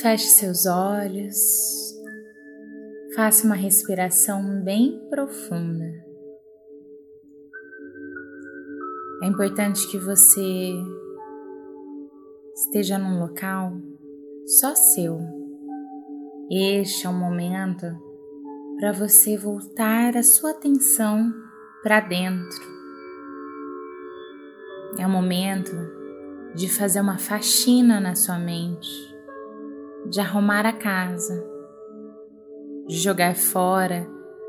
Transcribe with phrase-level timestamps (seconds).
[0.00, 1.36] Feche seus olhos,
[3.14, 5.84] faça uma respiração bem profunda.
[9.22, 10.72] É importante que você
[12.54, 13.74] esteja num local
[14.46, 15.20] só seu.
[16.50, 17.86] Este é o momento
[18.80, 21.30] para você voltar a sua atenção
[21.82, 22.64] para dentro.
[24.98, 25.72] É o momento
[26.54, 29.11] de fazer uma faxina na sua mente
[30.08, 31.44] de arrumar a casa,
[32.86, 34.08] de jogar fora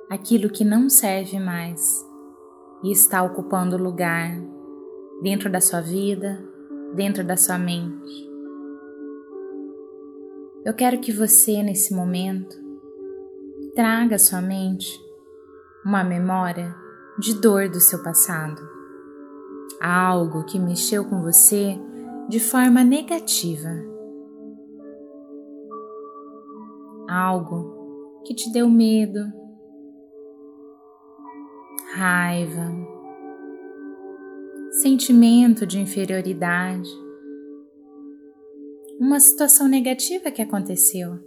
[0.09, 2.05] aquilo que não serve mais
[2.83, 4.31] e está ocupando lugar
[5.21, 6.43] dentro da sua vida,
[6.95, 8.29] dentro da sua mente.
[10.65, 12.55] Eu quero que você, nesse momento,
[13.75, 14.99] traga à sua mente
[15.85, 16.75] uma memória
[17.19, 18.61] de dor do seu passado,
[19.81, 21.77] algo que mexeu com você
[22.29, 23.92] de forma negativa
[27.13, 29.19] algo que te deu medo,
[31.93, 32.71] raiva,
[34.81, 36.89] sentimento de inferioridade,
[38.99, 41.19] uma situação negativa que aconteceu.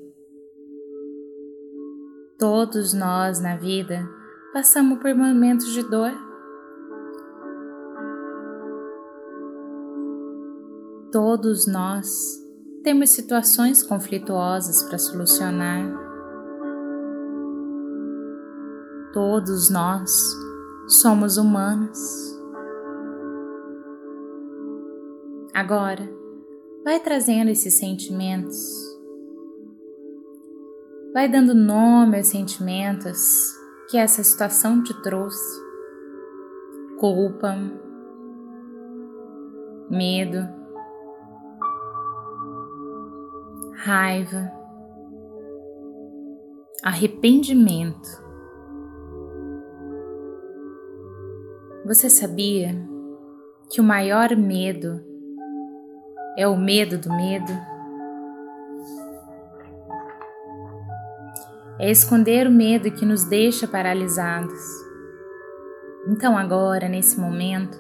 [2.39, 4.09] Todos nós na vida
[4.53, 6.13] passamos por momentos de dor.
[11.13, 12.46] Todos nós
[12.87, 15.93] temos situações conflituosas para solucionar.
[19.13, 20.09] Todos nós
[21.03, 21.99] somos humanos.
[25.53, 26.09] Agora,
[26.85, 28.57] vai trazendo esses sentimentos,
[31.13, 33.19] vai dando nome aos sentimentos
[33.91, 35.61] que essa situação te trouxe:
[37.01, 37.53] culpa,
[39.91, 40.66] medo
[43.87, 44.51] raiva,
[46.83, 48.09] arrependimento.
[51.85, 52.75] Você sabia
[53.71, 55.01] que o maior medo
[56.37, 57.53] é o medo do medo?
[61.79, 64.65] É esconder o medo que nos deixa paralisados.
[66.09, 67.79] Então, agora, nesse momento,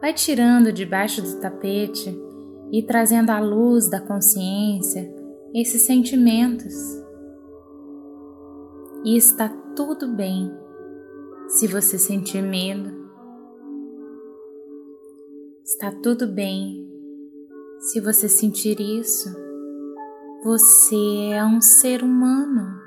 [0.00, 2.33] vai tirando debaixo do tapete
[2.72, 5.12] e trazendo à luz da consciência
[5.54, 6.74] esses sentimentos.
[9.04, 10.52] E está tudo bem
[11.48, 13.04] se você sentir medo.
[15.64, 16.88] Está tudo bem
[17.78, 19.28] se você sentir isso.
[20.42, 22.80] Você é um ser humano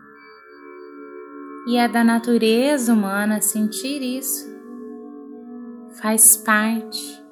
[1.67, 4.47] e é da natureza humana sentir isso.
[6.01, 7.26] Faz parte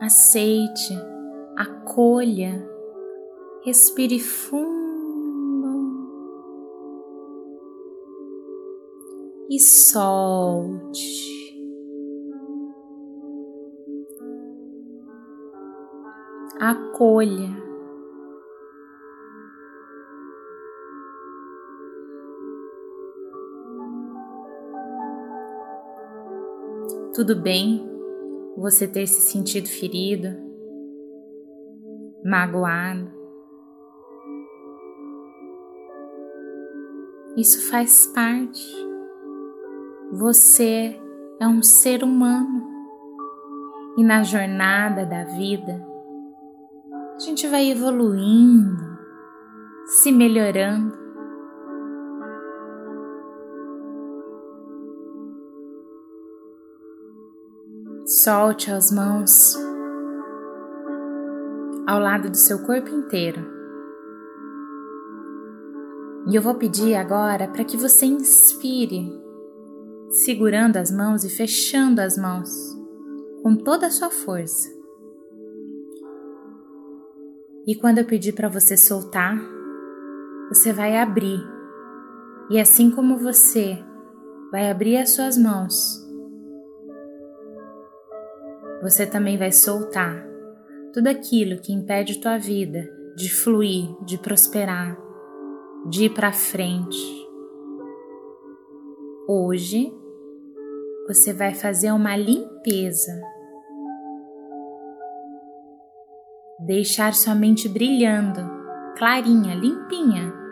[0.00, 0.94] aceite,
[1.56, 2.68] acolha,
[3.64, 4.76] respire fundo
[9.50, 11.34] e solte.
[16.58, 17.64] Acolha.
[27.14, 27.95] Tudo bem
[28.56, 30.28] você ter se sentido ferido,
[32.24, 33.10] magoado.
[37.36, 38.66] Isso faz parte.
[40.12, 40.98] Você
[41.38, 42.66] é um ser humano
[43.98, 45.84] e na jornada da vida
[47.14, 48.98] a gente vai evoluindo,
[49.86, 51.05] se melhorando.
[58.08, 59.32] Solte as mãos
[61.88, 63.44] ao lado do seu corpo inteiro.
[66.28, 69.12] E eu vou pedir agora para que você inspire,
[70.24, 72.48] segurando as mãos e fechando as mãos
[73.42, 74.68] com toda a sua força.
[77.66, 79.36] E quando eu pedir para você soltar,
[80.48, 81.40] você vai abrir.
[82.50, 83.84] E assim como você
[84.52, 86.05] vai abrir as suas mãos,
[88.82, 90.24] você também vai soltar
[90.92, 94.96] tudo aquilo que impede tua vida de fluir, de prosperar,
[95.88, 97.26] de ir para frente.
[99.28, 99.92] Hoje
[101.06, 103.12] você vai fazer uma limpeza.
[106.60, 108.40] Deixar sua mente brilhando,
[108.96, 110.45] clarinha, limpinha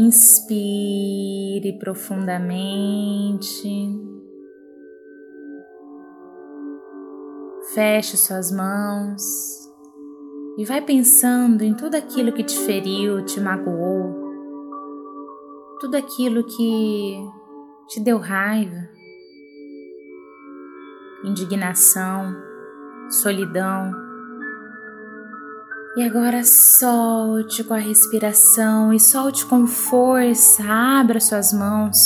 [0.00, 3.68] Inspire profundamente.
[7.74, 9.20] Feche suas mãos
[10.56, 14.14] e vai pensando em tudo aquilo que te feriu, te magoou,
[15.80, 17.16] tudo aquilo que
[17.88, 18.88] te deu raiva,
[21.24, 22.36] indignação,
[23.10, 24.07] solidão.
[25.96, 31.96] E agora solte com a respiração e solte com força, abra suas mãos,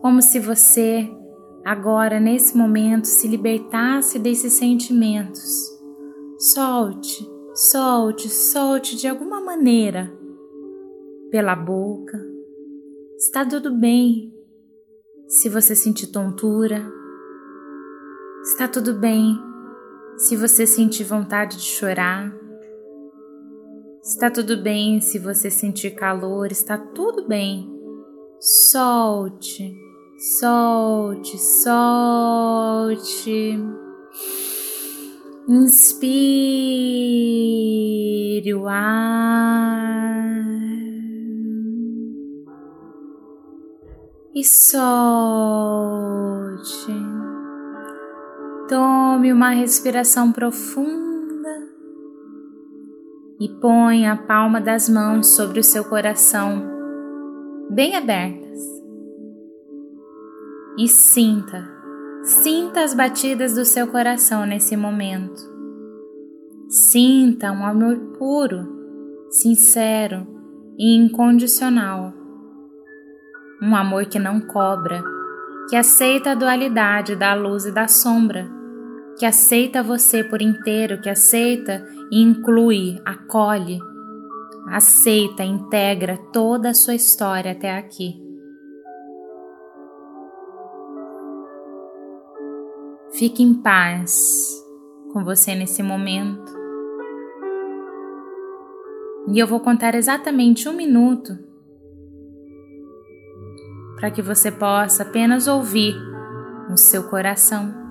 [0.00, 1.08] como se você
[1.64, 5.42] agora, nesse momento, se libertasse desses sentimentos.
[6.38, 10.12] Solte, solte, solte de alguma maneira.
[11.30, 12.20] Pela boca.
[13.16, 14.32] Está tudo bem.
[15.26, 16.84] Se você sentir tontura,
[18.42, 19.40] está tudo bem.
[20.18, 22.30] Se você sentir vontade de chorar,
[24.04, 25.00] está tudo bem.
[25.00, 27.68] Se você sentir calor, está tudo bem.
[28.38, 29.74] Solte
[30.24, 31.68] solte, solte.
[35.46, 36.14] Inspire
[38.54, 40.34] o ar
[44.34, 45.84] e solte.
[48.66, 51.03] Tome uma respiração profunda
[53.40, 56.62] e põe a palma das mãos sobre o seu coração,
[57.70, 58.44] bem abertas
[60.78, 61.68] e sinta,
[62.22, 65.54] sinta as batidas do seu coração nesse momento.
[66.68, 68.66] Sinta um amor puro,
[69.30, 70.26] sincero
[70.76, 72.12] e incondicional.
[73.62, 75.02] Um amor que não cobra,
[75.68, 78.50] que aceita a dualidade da luz e da sombra,
[79.18, 83.78] que aceita você por inteiro, que aceita e inclui, acolhe,
[84.68, 88.22] aceita, integra toda a sua história até aqui.
[93.12, 94.64] Fique em paz
[95.12, 96.52] com você nesse momento.
[99.28, 101.38] E eu vou contar exatamente um minuto
[103.96, 105.94] para que você possa apenas ouvir
[106.70, 107.83] o seu coração.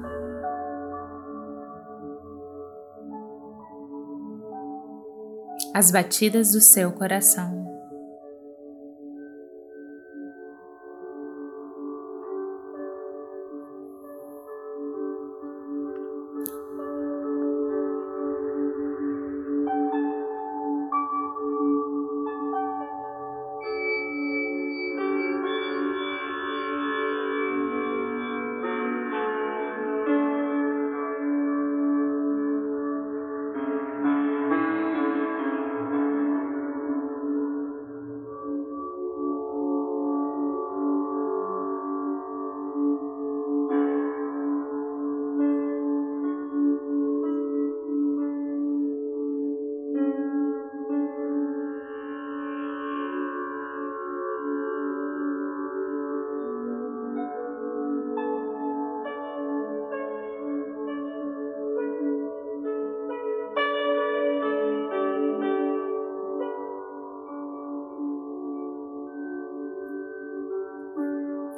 [5.74, 7.63] As batidas do seu coração.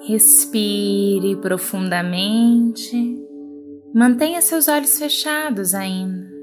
[0.02, 3.26] Respire profundamente.
[3.94, 6.36] Mantenha seus olhos fechados ainda.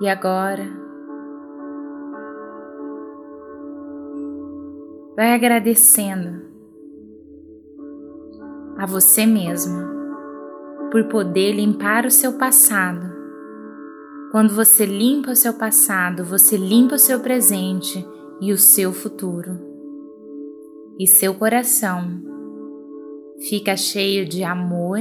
[0.00, 0.64] E agora,
[5.16, 6.46] vai agradecendo
[8.78, 9.82] a você mesmo
[10.92, 13.18] por poder limpar o seu passado.
[14.30, 18.06] Quando você limpa o seu passado, você limpa o seu presente
[18.40, 19.58] e o seu futuro.
[20.98, 22.22] E seu coração
[23.48, 24.98] fica cheio de amor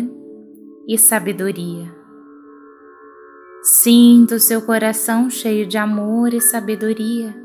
[0.87, 1.95] e sabedoria.
[3.63, 7.35] Sinta o seu coração cheio de amor e sabedoria.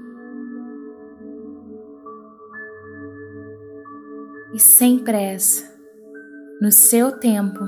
[4.54, 5.64] E sem pressa,
[6.60, 7.64] no seu tempo,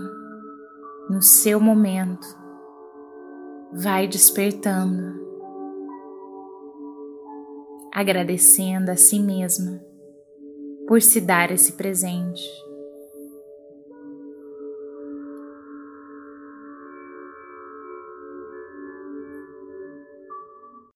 [1.08, 2.26] no seu momento,
[3.72, 5.33] vai despertando
[7.94, 9.80] agradecendo a si mesma
[10.88, 12.42] por se dar esse presente.